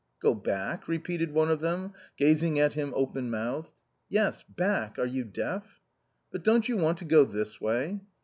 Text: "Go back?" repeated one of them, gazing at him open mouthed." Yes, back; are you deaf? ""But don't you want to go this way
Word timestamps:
"Go 0.19 0.33
back?" 0.33 0.87
repeated 0.87 1.31
one 1.31 1.51
of 1.51 1.59
them, 1.59 1.93
gazing 2.17 2.57
at 2.59 2.73
him 2.73 2.91
open 2.95 3.29
mouthed." 3.29 3.71
Yes, 4.09 4.41
back; 4.41 4.97
are 4.97 5.05
you 5.05 5.23
deaf? 5.23 5.79
""But 6.31 6.43
don't 6.43 6.67
you 6.67 6.75
want 6.75 6.97
to 6.97 7.05
go 7.05 7.23
this 7.23 7.61
way 7.61 7.99